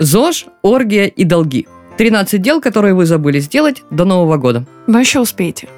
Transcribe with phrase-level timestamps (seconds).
[0.00, 1.66] ЗОЖ, оргия и долги.
[1.96, 4.66] 13 дел, которые вы забыли сделать до Нового года.
[4.86, 5.68] Но еще успеете.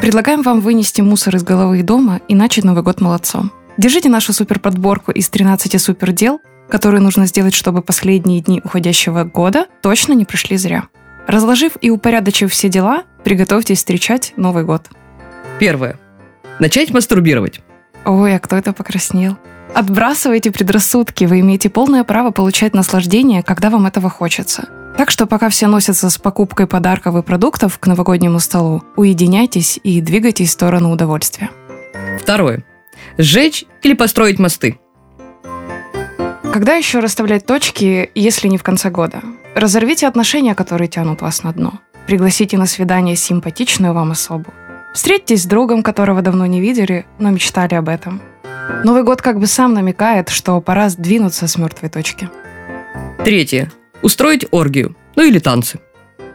[0.00, 3.50] Предлагаем вам вынести мусор из головы и дома и начать Новый год молодцом.
[3.78, 10.12] Держите нашу суперподборку из 13 супердел, которые нужно сделать, чтобы последние дни уходящего года точно
[10.12, 10.84] не прошли зря.
[11.26, 14.88] Разложив и упорядочив все дела, приготовьтесь встречать Новый год.
[15.58, 15.98] Первое.
[16.58, 17.60] Начать мастурбировать.
[18.04, 19.38] Ой, а кто это покраснел?
[19.74, 24.68] Отбрасывайте предрассудки, вы имеете полное право получать наслаждение, когда вам этого хочется.
[24.98, 30.02] Так что пока все носятся с покупкой подарков и продуктов к новогоднему столу, уединяйтесь и
[30.02, 31.50] двигайтесь в сторону удовольствия.
[32.20, 32.64] Второе.
[33.16, 34.78] Сжечь или построить мосты.
[36.52, 39.22] Когда еще расставлять точки, если не в конце года?
[39.54, 41.80] Разорвите отношения, которые тянут вас на дно.
[42.06, 44.52] Пригласите на свидание симпатичную вам особу.
[44.92, 48.20] Встретитесь с другом, которого давно не видели, но мечтали об этом.
[48.84, 52.28] Новый год как бы сам намекает, что пора сдвинуться с мертвой точки.
[53.24, 53.70] Третье.
[54.02, 54.96] Устроить оргию.
[55.14, 55.78] Ну или танцы.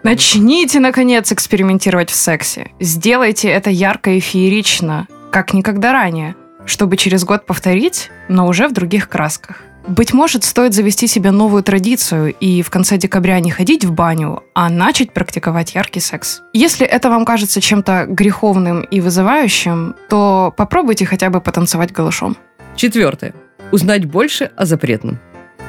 [0.03, 2.71] Начните, наконец, экспериментировать в сексе.
[2.79, 8.73] Сделайте это ярко и феерично, как никогда ранее, чтобы через год повторить, но уже в
[8.73, 9.63] других красках.
[9.87, 14.43] Быть может, стоит завести себе новую традицию и в конце декабря не ходить в баню,
[14.53, 16.41] а начать практиковать яркий секс.
[16.51, 22.35] Если это вам кажется чем-то греховным и вызывающим, то попробуйте хотя бы потанцевать голышом.
[22.75, 23.33] Четвертое.
[23.71, 25.19] Узнать больше о запретном.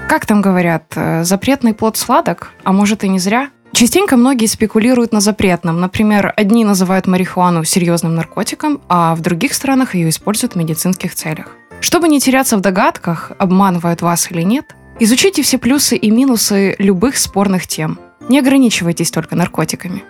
[0.08, 3.50] Как там говорят, э, запретный плод сладок, а может и не зря?
[3.72, 5.80] Частенько многие спекулируют на запретном.
[5.80, 11.57] Например, одни называют марихуану серьезным наркотиком, а в других странах ее используют в медицинских целях.
[11.80, 17.16] Чтобы не теряться в догадках, обманывают вас или нет, изучите все плюсы и минусы любых
[17.16, 17.98] спорных тем.
[18.28, 20.02] Не ограничивайтесь только наркотиками.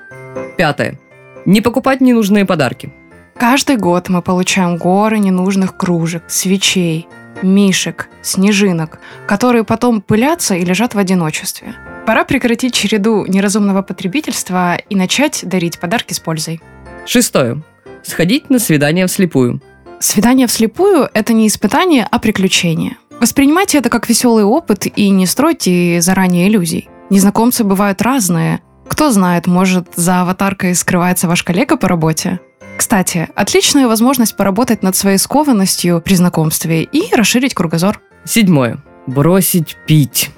[0.57, 0.99] Пятое.
[1.45, 2.93] Не покупать ненужные подарки.
[3.37, 7.07] Каждый год мы получаем горы ненужных кружек, свечей,
[7.43, 11.75] мишек, снежинок, которые потом пылятся и лежат в одиночестве.
[12.07, 16.61] Пора прекратить череду неразумного потребительства и начать дарить подарки с пользой.
[17.07, 17.63] Шестое.
[18.03, 19.61] Сходить на свидание вслепую.
[20.01, 22.97] Свидание вслепую– это не испытание, а приключение.
[23.21, 26.89] Воспринимайте это как веселый опыт и не стройте заранее иллюзий.
[27.11, 28.61] Незнакомцы бывают разные.
[28.89, 32.39] Кто знает, может, за аватаркой скрывается ваш коллега по работе?
[32.77, 38.01] Кстати, отличная возможность поработать над своей скованностью при знакомстве и расширить кругозор.
[38.25, 38.79] Седьмое.
[39.09, 40.31] Бросить пить.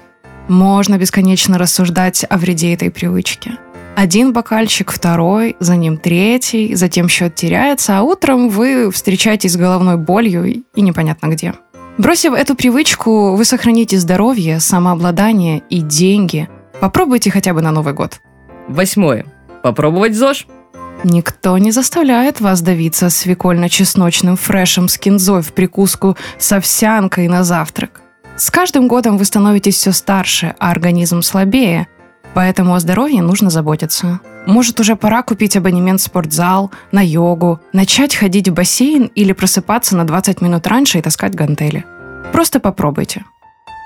[0.47, 3.51] Можно бесконечно рассуждать о вреде этой привычки.
[3.95, 9.97] Один бокальчик, второй, за ним третий, затем счет теряется, а утром вы встречаетесь с головной
[9.97, 11.53] болью и непонятно где.
[11.97, 16.49] Бросив эту привычку, вы сохраните здоровье, самообладание и деньги.
[16.79, 18.21] Попробуйте хотя бы на Новый год.
[18.67, 19.25] Восьмое.
[19.61, 20.47] Попробовать ЗОЖ.
[21.03, 28.01] Никто не заставляет вас давиться свекольно-чесночным фрешем с кинзой в прикуску с овсянкой на завтрак.
[28.37, 31.87] С каждым годом вы становитесь все старше, а организм слабее,
[32.33, 34.19] поэтому о здоровье нужно заботиться.
[34.45, 39.95] Может, уже пора купить абонемент в спортзал, на йогу, начать ходить в бассейн или просыпаться
[39.95, 41.85] на 20 минут раньше и таскать гантели.
[42.31, 43.25] Просто попробуйте.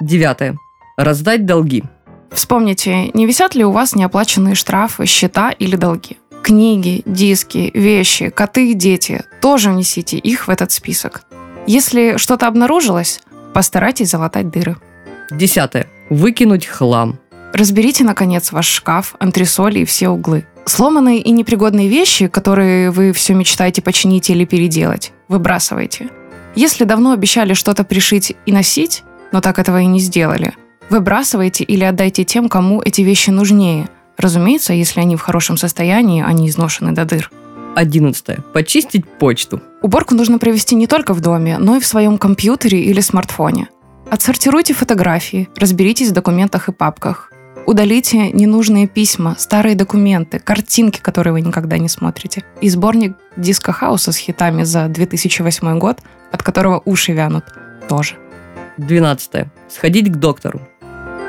[0.01, 0.57] Девятое.
[0.97, 1.83] Раздать долги.
[2.31, 6.17] Вспомните, не висят ли у вас неоплаченные штрафы, счета или долги?
[6.43, 11.23] Книги, диски, вещи, коты и дети– тоже внесите их в этот список.
[11.67, 13.21] Если что-то обнаружилось,
[13.53, 14.77] постарайтесь залатать дыры.
[15.31, 15.87] Десятое.
[16.09, 17.19] Выкинуть хлам.
[17.55, 20.45] Разберите, наконец, ваш шкаф, антресоли и все углы.
[20.65, 26.09] Сломанные и непригодные вещи, которые вы все мечтаете починить или переделать, выбрасывайте.
[26.55, 30.53] Если давно обещали что-то пришить и носить, но так этого и не сделали,
[30.89, 33.87] выбрасывайте или отдайте тем, кому эти вещи нужнее.
[34.17, 37.31] Разумеется, если они в хорошем состоянии, они изношены до дыр.
[37.73, 38.39] Одиннадцатое.
[38.51, 39.61] Почистить почту.
[39.81, 43.69] Уборку нужно провести не только в доме, но и в своем компьютере или смартфоне.
[44.11, 47.31] Отсортируйте фотографии, разберитесь в документах и папках.
[47.65, 52.43] Удалите ненужные письма, старые документы, картинки, которые вы никогда не смотрите.
[52.61, 55.99] И сборник диска хауса с хитами за 2008 год,
[56.31, 57.45] от которого уши вянут,
[57.89, 58.15] тоже.
[58.77, 59.51] Двенадцатое.
[59.67, 60.61] Сходить к доктору.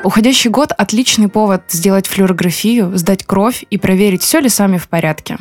[0.03, 4.87] Уходящий год– отличный повод сделать флюорографию, сдать кровь и проверить, все ли с вами в
[4.89, 5.37] порядке.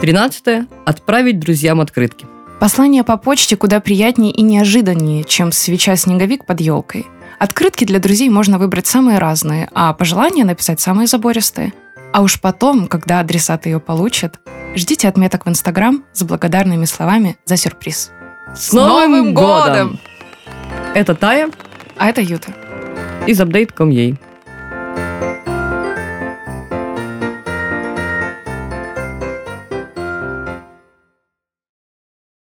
[0.00, 0.68] Тринадцатое.
[0.84, 2.26] Отправить друзьям открытки.
[2.60, 7.06] Послание по почте куда приятнее и неожиданнее, чем свеча-снеговик под елкой.
[7.40, 11.72] Открытки для друзей можно выбрать самые разные, а пожелания написать самые забористые.
[12.12, 14.38] А уж потом, когда адресат ее получит,
[14.76, 18.10] ждите отметок в Инстаграм с благодарными словами за сюрприз.
[18.54, 19.98] С Новым годом!
[20.94, 21.48] Это Тая
[21.96, 22.52] А это Юта.
[23.26, 24.18] из Update.com.ua.